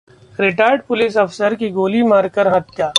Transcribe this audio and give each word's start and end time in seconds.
retired 0.39 0.81
police 0.81 1.17
अफसर 1.17 1.55
की 1.55 1.69
गोली 1.71 2.01
मारकर 2.03 2.47
हत्या 2.47 2.89